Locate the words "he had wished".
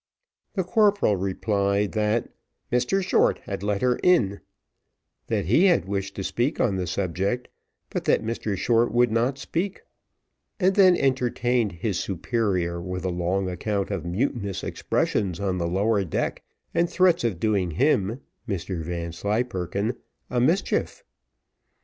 5.45-6.15